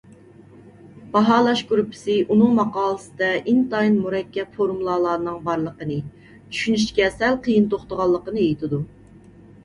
باھالاش 1.15 1.59
گۇرۇپپىسى 1.71 2.13
ئۇنىڭ 2.21 2.55
ماقالىسىدە 2.59 3.27
ئىنتايىن 3.51 3.99
مۇرەككەپ 4.05 4.55
فورمۇلالارنىڭ 4.61 5.35
بارلىقىنى، 5.49 5.97
چۈشىنىشكە 6.55 7.11
سەل 7.19 7.37
قىيىن 7.49 7.69
توختىغانلىقىنى 7.75 8.43
ئېيتىدۇ. 8.47 8.81